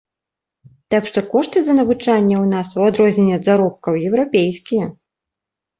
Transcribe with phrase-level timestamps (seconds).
[0.93, 4.85] Так што кошты за навучанне ў нас, у адрозненне ад заробкаў, еўрапейскія.